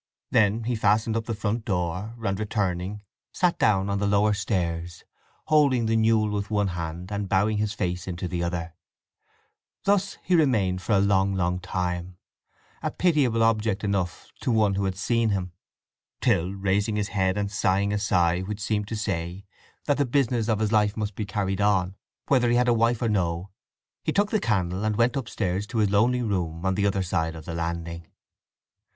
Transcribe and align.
Then 0.31 0.63
he 0.63 0.75
fastened 0.75 1.15
up 1.15 1.25
the 1.25 1.35
front 1.35 1.63
door, 1.63 2.15
and 2.25 2.39
returning, 2.39 3.03
sat 3.31 3.59
down 3.59 3.87
on 3.87 3.99
the 3.99 4.07
lower 4.07 4.33
stairs, 4.33 5.03
holding 5.45 5.85
the 5.85 5.95
newel 5.95 6.31
with 6.31 6.49
one 6.49 6.69
hand, 6.69 7.11
and 7.11 7.29
bowing 7.29 7.59
his 7.59 7.73
face 7.73 8.07
into 8.07 8.27
the 8.27 8.43
other. 8.43 8.73
Thus 9.83 10.17
he 10.23 10.33
remained 10.33 10.81
for 10.81 10.93
a 10.93 10.99
long 10.99 11.35
long 11.35 11.59
time—a 11.59 12.89
pitiable 12.89 13.43
object 13.43 13.83
enough 13.83 14.31
to 14.41 14.51
one 14.51 14.73
who 14.73 14.85
had 14.85 14.95
seen 14.95 15.29
him; 15.29 15.51
till, 16.19 16.51
raising 16.51 16.95
his 16.95 17.09
head 17.09 17.37
and 17.37 17.51
sighing 17.51 17.93
a 17.93 17.99
sigh 17.99 18.39
which 18.39 18.59
seemed 18.59 18.87
to 18.87 18.95
say 18.95 19.45
that 19.85 19.97
the 19.99 20.05
business 20.07 20.47
of 20.49 20.57
his 20.57 20.71
life 20.71 20.97
must 20.97 21.13
be 21.13 21.25
carried 21.27 21.61
on, 21.61 21.95
whether 22.27 22.49
he 22.49 22.55
had 22.55 22.67
a 22.67 22.73
wife 22.73 23.03
or 23.03 23.07
no, 23.09 23.51
he 24.03 24.11
took 24.11 24.31
the 24.31 24.39
candle 24.39 24.83
and 24.83 24.95
went 24.95 25.15
upstairs 25.15 25.67
to 25.67 25.77
his 25.77 25.91
lonely 25.91 26.23
room 26.23 26.65
on 26.65 26.73
the 26.73 26.87
other 26.87 27.03
side 27.03 27.35
of 27.35 27.45
the 27.45 27.53
landing. 27.53 28.07